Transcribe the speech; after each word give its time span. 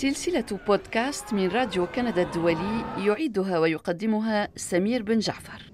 سلسلة 0.00 0.44
بودكاست 0.66 1.32
من 1.34 1.48
راديو 1.48 1.86
كندا 1.86 2.22
الدولي 2.22 2.84
يعيدها 3.06 3.58
ويقدمها 3.58 4.48
سمير 4.56 5.02
بن 5.02 5.18
جعفر. 5.18 5.72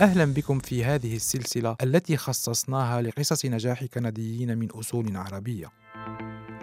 أهلا 0.00 0.24
بكم 0.24 0.58
في 0.58 0.84
هذه 0.84 1.16
السلسلة 1.16 1.76
التي 1.82 2.16
خصصناها 2.16 3.02
لقصص 3.02 3.46
نجاح 3.46 3.84
كنديين 3.84 4.58
من 4.58 4.70
أصول 4.70 5.16
عربية. 5.16 5.70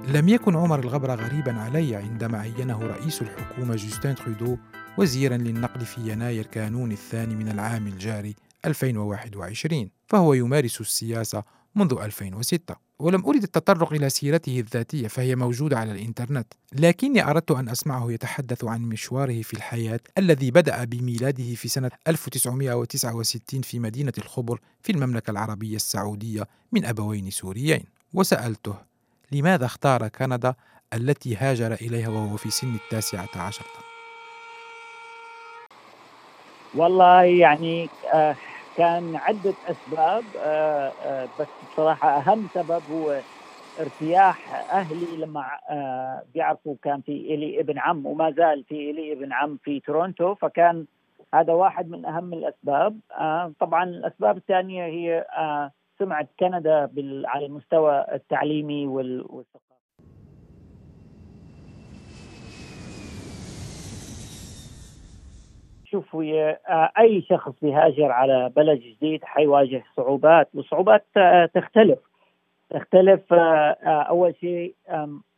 لم 0.07 0.30
يكن 0.30 0.56
عمر 0.56 0.80
الغبر 0.80 1.24
غريبا 1.24 1.60
علي 1.60 1.96
عندما 1.96 2.38
عينه 2.40 2.80
رئيس 2.80 3.21
الحكومة 3.21 3.76
جوستين 3.76 4.16
ترودو 4.16 4.58
وزيرا 4.98 5.38
للنقل 5.38 5.86
في 5.86 6.12
يناير 6.12 6.46
كانون 6.46 6.92
الثاني 6.92 7.36
من 7.36 7.48
العام 7.48 7.88
الجاري 7.88 8.36
2021 8.66 9.90
فهو 10.08 10.34
يمارس 10.34 10.82
السياسة 10.82 11.43
منذ 11.76 11.93
2006 12.01 12.89
ولم 13.00 13.26
أرد 13.26 13.44
التطرق 13.44 13.94
إلى 13.94 14.10
سيرته 14.10 14.60
الذاتية 14.60 15.07
فهي 15.07 15.36
موجودة 15.36 15.80
على 15.80 15.92
الإنترنت. 15.92 16.54
لكني 16.74 17.24
أردت 17.24 17.52
أن 17.52 17.70
أسمعه 17.70 18.12
يتحدث 18.12 18.64
عن 18.64 18.82
مشواره 18.82 19.42
في 19.42 19.54
الحياة 19.54 20.00
الذي 20.18 20.52
بدأ 20.52 20.84
بميلاده 20.84 21.56
في 21.56 21.68
سنة 21.68 21.92
1969 22.07 23.62
في 23.62 23.80
مدينة 23.80 24.14
الخبر 24.18 24.60
في 24.82 24.92
المملكة 24.92 25.32
العربية 25.32 25.76
السعودية 25.76 26.48
من 26.71 26.86
أبوين 26.86 27.30
سوريين. 27.30 27.84
وسألته 28.14 28.76
لماذا 29.32 29.66
اختار 29.66 30.07
كندا 30.07 30.54
التي 30.93 31.36
هاجر 31.36 31.74
إليها 31.74 32.09
وهو 32.09 32.38
في 32.38 32.50
سن 32.50 32.76
التاسعة 32.76 33.30
عشرة؟ 33.36 33.66
والله 36.76 37.23
يعني 37.23 37.90
آه 38.14 38.36
كان 38.80 39.17
عدة 39.17 39.58
أسباب 39.66 40.38
آه 40.38 40.95
آه 41.00 41.30
بس 41.39 41.50
بصراحة 41.64 42.09
أهم 42.20 42.50
سبب 42.56 42.89
هو 42.89 43.23
ارتياح 43.80 44.52
أهلي 44.72 45.17
لما 45.17 45.59
آه 45.72 46.23
بيعرفوا 46.34 46.76
كان 46.84 47.02
في 47.02 47.14
إلي 47.36 47.62
ابن 47.62 47.80
عم 47.80 48.06
وما 48.08 48.31
زال 48.31 48.66
في 48.66 48.92
إلي 48.92 49.14
ابن 49.14 49.34
عم 49.34 49.58
في 49.64 49.80
تورونتو 49.81 50.36
فكان 50.36 50.88
هذا 51.36 51.54
واحد 51.54 51.89
من 51.89 52.06
أهم 52.06 52.34
الأسباب. 52.34 53.00
طبعا 53.59 53.84
الأسباب 53.86 54.38
الثانية 54.38 54.86
هي 54.86 55.26
سمعة 56.00 56.28
كندا 56.39 56.92
على 57.28 57.45
المستوى 57.45 58.06
التعليمي 58.14 58.88
والثقافي. 58.88 59.69
شوف 66.00 66.16
أي 67.00 67.22
شخص 67.22 67.52
بيهاجر 67.61 68.11
على 68.11 68.52
بلد 68.55 68.80
جديد 68.80 69.23
حيواجه 69.23 69.83
صعوبات 69.95 70.50
والصعوبات 70.53 71.05
تختلف. 71.53 72.00
تختلف 72.69 73.33
أول 73.83 74.36
شيء 74.42 74.75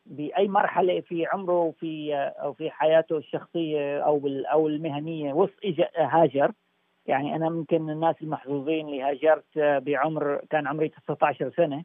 بأي 0.05 0.47
مرحلة 0.47 1.01
في 1.01 1.25
عمره 1.25 1.73
في 1.79 2.13
أو 2.15 2.53
في 2.53 2.69
حياته 2.69 3.17
الشخصية 3.17 3.99
أو 3.99 4.21
أو 4.51 4.67
المهنية. 4.67 5.47
اجى 5.65 5.85
هاجر. 5.95 6.51
يعني 7.05 7.35
أنا 7.35 7.49
ممكن 7.49 7.81
من 7.81 7.89
الناس 7.93 8.15
المحظوظين 8.21 8.87
اللي 8.87 9.01
هاجرت 9.01 9.57
بعمر 9.57 10.41
كان 10.49 10.67
عمري 10.67 10.89
19 10.89 11.51
سنة. 11.57 11.83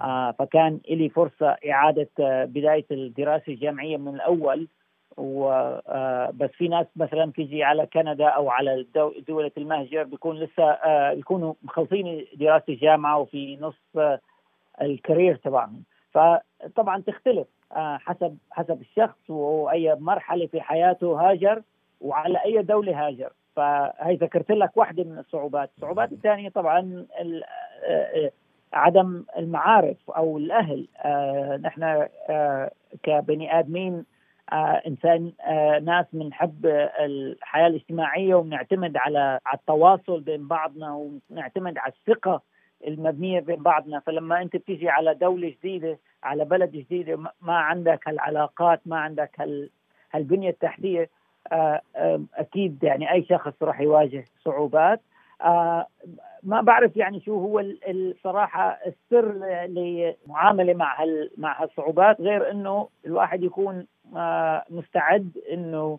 آه 0.00 0.30
فكان 0.38 0.80
لي 0.90 1.08
فرصة 1.08 1.56
إعادة 1.70 2.08
بداية 2.44 2.86
الدراسة 2.90 3.52
الجامعية 3.52 3.96
من 3.96 4.14
الأول. 4.14 4.68
وبس 5.16 6.50
في 6.50 6.68
ناس 6.68 6.86
مثلا 6.96 7.32
تيجي 7.32 7.64
على 7.64 7.86
كندا 7.86 8.26
أو 8.26 8.50
على 8.50 8.86
دولة 9.28 9.50
المهجر 9.58 10.02
بيكون 10.02 10.38
لسه 10.38 10.78
يكونوا 11.10 11.54
مخلصين 11.62 12.26
دراسة 12.34 12.64
الجامعة 12.68 13.18
وفي 13.18 13.58
نص 13.60 14.16
الكارير 14.82 15.36
تبعهم. 15.36 15.82
فطبعا 16.10 17.02
تختلف 17.06 17.46
حسب 17.76 18.38
حسب 18.50 18.80
الشخص 18.80 19.30
وأي 19.30 19.94
مرحلة 19.94 20.46
في 20.46 20.60
حياته 20.60 21.20
هاجر 21.30 21.62
وعلى 22.00 22.38
أي 22.44 22.62
دولة 22.62 23.06
هاجر. 23.06 23.32
فهي 23.56 24.14
ذكرت 24.14 24.50
لك 24.50 24.76
واحدة 24.76 25.04
من 25.04 25.18
الصعوبات. 25.18 25.70
الصعوبات 25.76 26.12
الثانية 26.12 26.48
طبعا 26.48 27.06
عدم 28.72 29.24
المعارف 29.36 30.10
أو 30.10 30.38
الأهل. 30.38 30.88
نحن 31.62 32.06
كبني 33.02 33.58
آدمين 33.58 33.94
آه 33.94 34.11
إنسان 34.86 35.32
آه 35.40 35.78
ناس 35.78 36.06
بنحب 36.12 36.66
الحياة 37.00 37.66
الاجتماعية 37.66 38.34
وبنعتمد 38.34 38.96
على 38.96 39.40
على 39.46 39.58
التواصل 39.58 40.20
بين 40.20 40.48
بعضنا 40.48 41.10
ونعتمد 41.30 41.78
على 41.78 41.92
الثقة 41.92 42.42
المبنية 42.86 43.40
بين 43.40 43.62
بعضنا. 43.62 44.00
فلما 44.00 44.42
أنت 44.42 44.56
بتيجي 44.56 44.88
على 44.88 45.14
دولة 45.14 45.48
جديدة 45.48 45.98
على 46.22 46.44
بلد 46.44 46.70
جديدة 46.72 47.16
ما 47.42 47.56
عندك 47.56 48.08
هالعلاقات 48.08 48.80
ما 48.86 48.98
عندك 48.98 49.30
هال 49.40 49.70
هالبنية 50.12 50.50
التحتية 50.50 51.10
آه 51.52 51.80
أكيد 52.34 52.84
يعني 52.84 53.12
أي 53.12 53.24
شخص 53.24 53.52
راح 53.62 53.80
يواجه 53.80 54.24
صعوبات. 54.44 55.00
ما 56.42 56.60
بعرف 56.60 56.96
يعني 56.96 57.20
شو 57.20 57.34
هو 57.38 57.60
الصراحة 57.88 58.78
السر 58.86 59.32
للمعامله 59.66 60.74
مع 60.74 61.04
مع 61.38 61.62
هالصعوبات 61.62 62.20
غير 62.20 62.50
إنه 62.50 62.88
الواحد 63.06 63.42
يكون 63.42 63.86
مستعد 64.70 65.38
إنه 65.52 65.98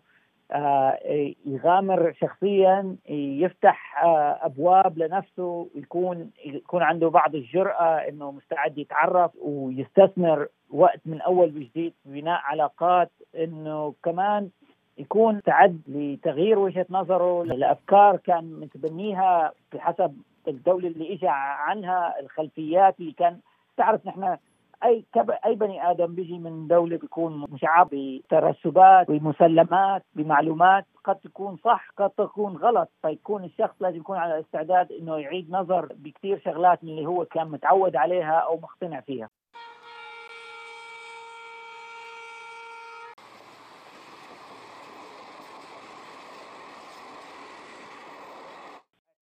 يغامر 1.45 2.13
شخصيا 2.21 2.95
يفتح 3.09 4.03
أبواب 4.43 4.97
لنفسه 4.97 5.67
يكون 5.75 6.31
يكون 6.45 6.83
عنده 6.83 7.09
بعض 7.09 7.35
الجرأة 7.35 7.95
إنه 8.09 8.31
مستعد 8.31 8.77
يتعرف 8.77 9.31
ويستثمر 9.41 10.47
وقت 10.69 10.99
من 11.05 11.21
أول 11.21 11.47
وجديد 11.57 11.93
بناء 12.05 12.39
علاقات 12.43 13.11
إنه 13.35 13.93
كمان 14.03 14.49
يكون 14.97 15.35
مستعد 15.35 15.81
لتغيير 15.87 16.59
وجهة 16.59 16.85
نظره 16.89 17.43
لأفكار 17.43 18.17
كان 18.17 18.43
متبنيها 18.59 19.51
بحسب 19.73 20.17
الدولة 20.47 20.87
اللي 20.87 21.13
اجى 21.13 21.27
عنها 21.29 22.19
الخلفيات 22.19 22.99
اللي 22.99 23.11
كان 23.11 23.39
تعرف 23.77 24.05
نحن 24.07 24.37
أي 24.83 25.05
أي 25.45 25.55
بني 25.55 25.91
آدم 25.91 26.15
بيجي 26.15 26.37
من 26.37 26.67
دولة 26.67 26.97
بيكون 26.97 27.45
مشعب 27.51 27.89
بترسبات 27.91 29.11
بمسلمات 29.11 30.03
بمعلومات. 30.15 30.85
قد 31.03 31.15
تكون 31.15 31.57
صح 31.57 31.89
قد 31.97 32.09
تكون 32.09 32.57
غلط. 32.57 32.89
فيكون 33.01 33.43
الشخص 33.43 33.75
لازم 33.79 33.97
يكون 33.97 34.17
على 34.17 34.39
استعداد 34.39 34.91
إنه 34.91 35.17
يعيد 35.17 35.51
نظر 35.51 35.93
بكثير 35.95 36.39
شغلات 36.45 36.83
من 36.83 36.89
اللي 36.89 37.05
هو 37.05 37.25
كان 37.25 37.47
متعود 37.47 37.95
عليها 37.95 38.33
أو 38.39 38.57
مقتنع 38.57 38.99
فيها. 38.99 39.29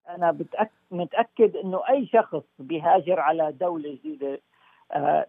أنا 0.09 0.37
متأكد 0.91 1.55
إنه 1.55 1.81
أي 1.89 2.07
شخص 2.07 2.43
بيهاجر 2.59 3.19
على 3.19 3.51
دولة 3.51 3.89
جديدة 3.89 4.39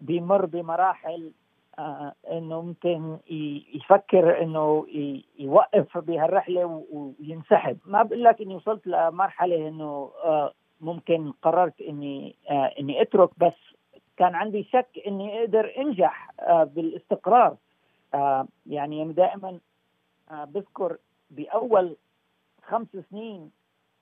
بيمر 0.01 0.45
بمراحل 0.45 1.31
آه 1.79 2.13
إنه 2.31 2.61
ممكن 2.61 3.17
يفكر 3.75 4.41
إنه 4.43 4.85
يوقف 5.39 5.97
بهالرحلة 5.97 6.85
وينسحب. 6.91 7.77
ما 7.85 8.03
بقول 8.03 8.23
لك 8.23 8.41
إني 8.41 8.55
وصلت 8.55 8.87
لمرحلة 8.87 9.67
إنه 9.67 10.11
آه 10.23 10.53
ممكن 10.81 11.31
قررت 11.41 11.81
إني 11.81 12.35
إني 12.79 13.01
أترك 13.01 13.29
بس 13.39 13.53
كان 14.17 14.35
عندي 14.35 14.63
شك 14.63 14.87
إني 15.07 15.39
أقدر 15.39 15.73
أنجح 15.77 16.31
بالاستقرار. 16.49 17.55
يعني 18.65 19.13
دائما 19.13 19.59
بذكر 20.31 20.97
بأول 21.29 21.95
خمس 22.63 22.87
سنين 23.11 23.51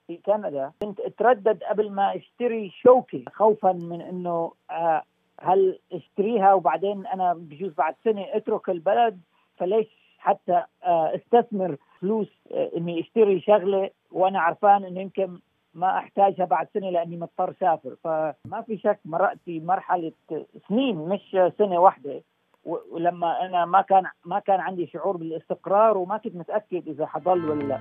في 0.06 0.16
كندا 0.16 0.72
كنت 0.82 1.00
أتردد 1.00 1.62
قبل 1.62 1.90
ما 1.90 2.16
أشتري 2.16 2.70
شوكة 2.70 3.24
خوفا 3.32 3.72
من 3.72 4.00
إنه 4.00 4.52
آه 4.70 5.02
هل 5.42 5.78
اشتريها 5.92 6.54
وبعدين 6.54 7.06
أنا 7.06 7.34
بجوز 7.34 7.74
بعد 7.74 7.94
سنة 8.04 8.26
اترك 8.32 8.68
البلد؟ 8.68 9.20
فليش 9.56 9.86
حتى 10.18 10.62
آه 10.84 11.14
استثمر 11.16 11.76
فلوس 12.00 12.28
آه 12.52 12.70
إني 12.76 13.00
اشتري 13.00 13.40
شغلة 13.40 13.90
وأنا 14.10 14.40
عرفان 14.40 14.84
إنه 14.84 15.00
يمكن 15.00 15.38
ما 15.74 15.98
أحتاجها 15.98 16.44
بعد 16.44 16.68
سنة 16.74 16.90
لأني 16.90 17.16
مضطر 17.16 17.54
سافر. 17.60 17.96
فما 18.04 18.62
في 18.66 18.78
شك 18.78 18.98
مرقت 19.04 19.38
في 19.44 19.60
مرحلة 19.60 20.12
سنين 20.68 20.96
مش 20.96 21.36
سنة 21.58 21.78
واحدة. 21.78 22.22
ولما 22.64 23.46
أنا 23.46 23.64
ما 23.64 23.80
كان 23.80 24.04
ما 24.24 24.38
كان 24.38 24.60
عندي 24.60 24.86
شعور 24.86 25.16
بالاستقرار 25.16 25.98
وما 25.98 26.16
كنت 26.16 26.36
متأكد 26.36 26.88
إذا 26.88 27.06
حضل 27.06 27.50
ولا 27.50 27.64
لا. 27.64 27.80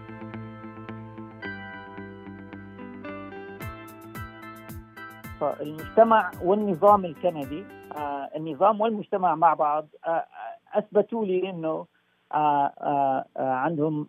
فالمجتمع 5.39 6.31
والنظام 6.43 7.05
الكندي 7.05 7.63
آه 7.97 8.29
النظام 8.35 8.81
والمجتمع 8.81 9.35
مع 9.35 9.53
بعض 9.53 9.87
آه 10.07 10.25
أثبتوا 10.73 11.25
لي 11.25 11.49
إنه 11.49 11.85
آه 12.33 12.71
آه 12.81 13.25
عندهم 13.37 14.07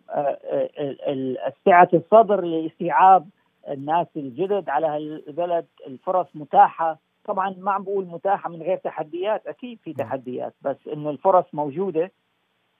سعه 1.65 1.89
الصدر 1.93 2.41
لاستيعاب 2.41 3.29
الناس 3.69 4.07
الجدد 4.15 4.69
على 4.69 4.87
هالبلد 4.87 5.65
الفرص 5.87 6.27
متاحة. 6.35 6.97
طبعا 7.25 7.55
ما 7.59 7.71
عم 7.71 7.83
بقول 7.83 8.05
متاحة 8.05 8.49
من 8.49 8.61
غير 8.61 8.77
تحديات 8.77 9.47
أكيد 9.47 9.79
في 9.83 9.93
تحديات 9.93 10.53
بس 10.61 10.77
إنه 10.93 11.09
الفرص 11.09 11.45
موجودة. 11.53 12.11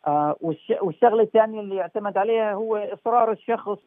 آه 0.07 0.35
والشغلة 0.81 1.23
الثانية 1.23 1.59
اللي 1.59 1.75
يعتمد 1.75 2.17
عليها 2.17 2.53
هو 2.53 2.77
إصرار 2.77 3.31
الشخص 3.31 3.79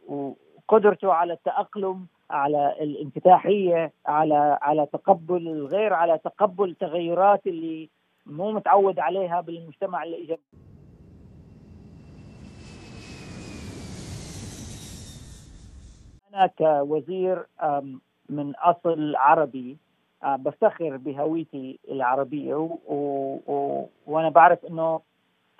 وقدرته 0.69 1.13
على 1.13 1.33
التأقلم 1.33 2.07
على 2.31 2.75
الانفتاحية 2.81 3.93
على 4.07 4.59
على 4.63 4.87
تقبل 4.87 5.49
الغير 5.49 5.93
على 5.93 6.19
تقبل 6.19 6.71
التغيرات 6.71 7.47
اللي 7.47 7.91
مو 8.27 8.53
متعود 8.53 8.99
عليها 8.99 9.41
بالمجتمع 9.41 10.05
اللي 10.05 10.25
اجى 10.25 10.39
أنا 16.35 16.47
كوزير 16.47 17.47
من 18.29 18.55
أصل 18.55 19.17
عربي 19.17 19.77
بفتخر 20.25 20.97
بهويتي 20.97 21.79
العربية 21.91 22.55
و... 22.55 22.79
و... 23.47 23.87
وأنا 24.07 24.29
بعرف 24.29 24.65
إنه 24.65 25.01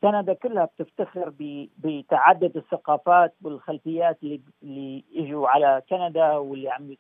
كندا 0.05 0.33
كلها 0.33 0.65
بتفتخر 0.65 1.33
بتعدد 1.79 2.57
الثقافات 2.57 3.35
والخلفيات 3.43 4.19
اللي 4.23 4.41
اللي 4.63 5.05
إجوا 5.17 5.49
على 5.49 5.83
كندا 5.91 6.33
واللي 6.33 6.71
عم 6.71 6.97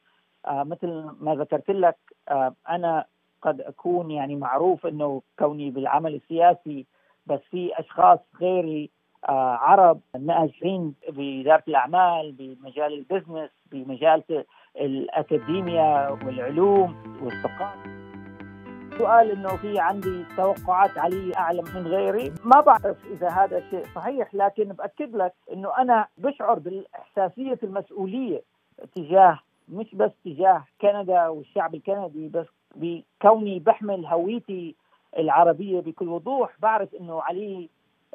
آه 0.47 0.63
مثل 0.63 0.89
ما 1.21 1.35
ذكرت 1.35 1.71
لك 1.71 1.97
آه 2.29 2.55
أنا 2.69 3.05
قد 3.43 3.61
أكون 3.61 4.11
يعني 4.11 4.37
معروف 4.37 4.87
إنه 4.87 5.23
كوني 5.39 5.71
بالعمل 5.71 6.15
السياسي 6.15 6.87
بس 7.27 7.41
في 7.51 7.79
أشخاص 7.79 8.19
غيري 8.41 8.91
آه 9.29 9.55
عرب 9.57 10.01
ناجحين 10.21 10.95
بإدارة 11.09 11.63
الأعمال 11.69 12.33
بمجال 12.33 12.93
البزنس 12.93 13.51
بمجال 13.73 14.23
الاكاديميا 14.81 16.11
والعلوم 16.11 16.97
والثقافة. 17.23 18.04
سؤال 18.99 19.31
إنه 19.31 19.57
في 19.57 19.79
عندي 19.79 20.25
توقعات 20.37 20.99
علي 20.99 21.37
اعلى 21.37 21.63
من 21.63 21.87
غيري. 21.87 22.33
ما 22.45 22.61
بعرف 22.61 22.97
إذا 23.13 23.29
هذا 23.29 23.61
شيء 23.71 23.85
صحيح 23.95 24.35
لكن 24.35 24.65
بأكد 24.65 25.17
لك 25.17 25.33
إنه 25.53 25.79
أنا 25.79 26.07
بشعر 26.19 26.59
بالإحساسية 26.59 27.59
المسؤولية 27.63 28.43
تجاه 28.95 29.39
مش 29.69 29.95
بس 29.95 30.11
تجاه 30.25 30.65
كندا 30.81 31.29
والشعب 31.29 31.75
الكندي 31.75 32.29
بس 32.29 32.47
بكوني 32.77 33.59
بحمل 33.59 34.07
هويتي 34.07 34.75
العربية 35.19 35.81
بكل 35.81 36.09
وضوح. 36.09 36.51
بعرف 36.59 36.95
إنه 36.95 37.23
علي 37.23 37.69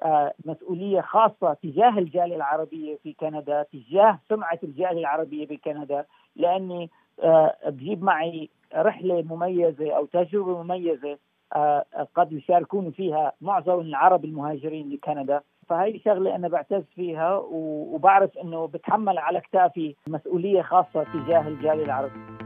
آه، 0.04 0.34
مسؤولية 0.46 1.02
خاصة 1.02 1.54
تجاه 1.54 1.98
الجالية 1.98 2.36
العربية 2.36 2.98
في 3.04 3.14
كندا 3.14 3.64
تجاه 3.74 4.20
سمعة 4.30 4.60
الجالية 4.64 5.00
العربية 5.00 5.48
بكندا 5.48 6.06
لأني 6.36 6.90
آه، 7.24 7.56
بجيب 7.68 8.04
معي 8.04 8.50
رحلة 8.76 9.22
مميزة 9.22 9.92
أو 9.92 10.06
تجربة 10.06 10.64
مميزة 10.64 11.18
آه، 11.56 11.86
قد 12.16 12.32
يشاركون 12.32 12.92
فيها 12.92 13.32
معظم 13.42 13.80
العرب 13.80 14.26
المهاجرين 14.26 14.90
لكندا. 14.90 15.42
فهي 15.68 16.00
شغلة 16.00 16.36
أنا 16.36 16.48
بعتز 16.48 16.84
فيها 16.96 17.36
وبعرف 17.52 18.38
إنه 18.38 18.66
بتحمل 18.68 19.18
على 19.18 19.42
كتافي 19.42 19.96
مسؤولية 20.08 20.62
خاصة 20.62 21.04
تجاه 21.04 21.48
الجالية 21.48 21.86
العربية. 21.86 22.40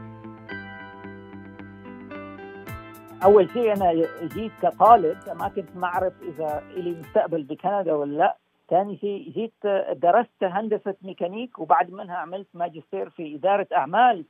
أول 3.24 3.50
شيء 3.50 3.72
أنا 3.76 3.92
جيت 4.22 4.52
كطالب 4.62 5.18
ما 5.40 5.48
كنت 5.48 5.76
ما 5.76 5.86
اعرف 5.86 6.12
إذا 6.22 6.62
لي 6.76 6.90
مستقبل 6.90 7.42
بكندا 7.42 7.92
ولا 7.94 8.16
لأ. 8.16 8.36
ثاني 8.70 8.96
شيء 8.96 9.30
جيت 9.30 9.66
درست 9.92 10.42
هندسة 10.42 10.94
ميكانيك 11.02 11.58
وبعد 11.58 11.90
منها 11.90 12.16
عملت 12.16 12.48
ماجستير 12.54 13.10
في 13.10 13.34
إدارة 13.36 13.66
أعمال 13.74 14.24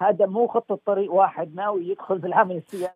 فهذا 0.00 0.26
مو 0.26 0.46
خطه 0.46 0.78
طريق 0.86 1.12
واحد 1.12 1.54
ناوي 1.54 1.88
يدخل 1.88 2.18
بالعمل 2.18 2.56
السياسي. 2.56 2.94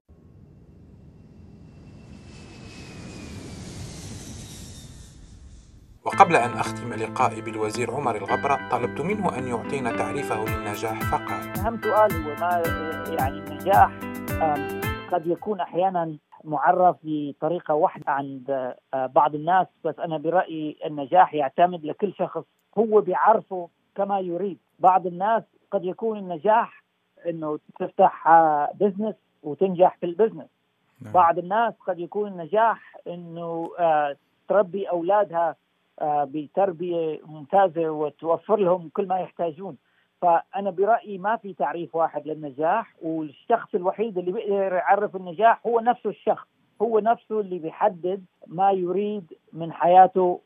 وقبل 6.05 6.37
أن 6.37 6.51
أختم 6.51 6.93
لقائي 6.95 7.41
بالوزير 7.41 7.91
عمر 7.91 8.17
الغبرة 8.17 8.69
طلبت 8.71 9.01
منه 9.01 9.39
أن 9.39 9.49
يعطينا 9.49 9.97
تعريفه 9.97 10.45
للنجاح 10.45 11.01
فقال 11.11 11.59
أهم 11.67 11.81
سؤال 11.83 12.13
هو 12.13 12.35
ما 12.41 12.63
يعني 13.19 13.39
النجاح 13.39 13.99
قد 15.13 15.27
يكون 15.27 15.61
أحيانا 15.61 16.17
معرف 16.45 16.97
بطريقة 17.03 17.75
واحدة 17.75 18.05
عند 18.13 18.75
بعض 18.95 19.35
الناس 19.35 19.67
بس 19.85 19.99
أنا 19.99 20.19
برأيي 20.19 20.79
النجاح 20.87 21.35
يعتمد 21.35 21.85
لكل 21.85 22.13
شخص 22.13 22.45
هو 22.79 23.01
بيعرفه 23.01 23.69
كما 23.95 24.21
يريد. 24.21 24.59
بعض 24.79 25.07
الناس 25.07 25.43
قد 25.71 25.85
يكون 25.85 26.19
النجاح 26.19 26.82
إنه 27.29 27.59
تفتح 27.79 28.29
business 28.75 29.15
آه، 29.15 29.17
وتنجح 29.43 29.97
في 29.97 30.07
ال 30.07 30.11
business 30.11 30.49
نعم. 31.01 31.13
بعض 31.13 31.39
الناس 31.39 31.75
قد 31.87 31.99
يكون 31.99 32.29
النجاح 32.29 32.97
إنه 33.07 33.71
آه، 33.79 34.17
تربي 34.49 34.91
أولادها 34.91 35.57
بتربية 36.03 37.21
ممتازة 37.27 37.91
وتوفر 37.91 38.57
لهم 38.57 38.89
كل 38.89 39.07
ما 39.07 39.19
يحتاجون. 39.21 39.77
فأنا 40.23 40.71
برأيي 40.71 41.19
ما 41.19 41.37
في 41.37 41.55
تعريف 41.55 41.95
واحد 41.95 42.27
للنجاح 42.27 42.95
والشخص 43.03 43.75
الوحيد 43.75 44.19
اللي 44.19 44.33
بيقدر 44.33 44.73
يعرف 44.73 45.17
النجاح 45.17 45.61
هو 45.67 45.81
نفسه 45.81 46.11
الشخص. 46.11 46.49
هو 46.83 46.99
نفسه 46.99 47.41
اللي 47.41 47.59
بيحدد 47.59 48.25
ما 48.47 48.73
يريد 48.73 49.33
من 49.53 49.73
حياته 49.73 50.41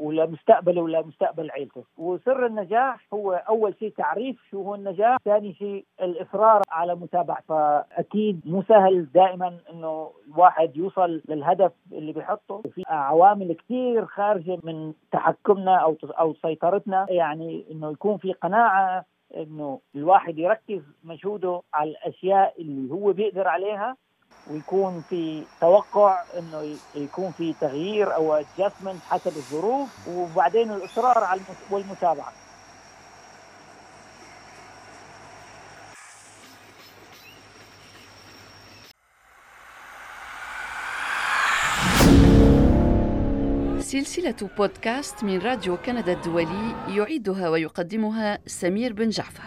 ولمستقبله 0.00 0.82
ولمستقبل 0.82 1.50
عيلته. 1.50 1.84
وسر 1.98 2.46
النجاح 2.46 3.06
هو 3.14 3.32
أول 3.32 3.74
شيء 3.78 3.92
تعريف 3.96 4.42
شو 4.50 4.62
هو 4.62 4.74
النجاح 4.74 5.16
ثاني 5.24 5.54
شيء 5.54 5.84
الإصرار 6.02 6.62
على 6.70 6.94
متابعة. 6.94 7.42
فأكيد 7.48 8.40
مو 8.44 8.62
سهل 8.62 9.06
دائما 9.14 9.58
أنه 9.72 10.10
الواحد 10.26 10.76
يوصل 10.76 11.22
للهدف 11.28 11.72
اللي 11.92 12.12
بيحطه. 12.12 12.62
في 12.74 12.82
عوامل 12.86 13.52
كثير 13.52 14.06
خارجة 14.06 14.58
من 14.62 14.92
تحكمنا 15.12 15.76
أو 15.76 15.96
أو 16.04 16.34
سيطرتنا. 16.34 17.06
يعني 17.08 17.64
أنه 17.70 17.90
يكون 17.90 18.16
في 18.16 18.32
قناعة 18.32 19.04
إنه 19.36 19.80
الواحد 19.96 20.38
يركز 20.38 20.82
مجهوده 21.04 21.62
على 21.74 21.90
الأشياء 21.90 22.54
اللي 22.58 22.94
هو 22.94 23.12
بيقدر 23.12 23.48
عليها. 23.48 23.96
ويكون 24.50 25.04
في 25.10 25.42
توقع 25.60 26.22
إنه 26.38 26.76
يكون 26.94 27.32
في 27.38 27.54
تغيير 27.60 28.14
أو 28.14 28.34
ادجستمنت 28.34 29.02
حسب 29.10 29.36
الظروف 29.36 30.08
وبعدين 30.08 30.70
الإصرار 30.70 31.24
على 31.24 31.40
والمتابعة. 31.70 32.32
سلسلة 43.80 44.50
بودكاست 44.58 45.24
من 45.24 45.38
راديو 45.38 45.76
كندا 45.76 46.12
الدولي 46.12 46.74
يعيدها 46.88 47.48
ويقدمها 47.48 48.38
سمير 48.46 48.92
بن 48.92 49.08
جعفر. 49.08 49.42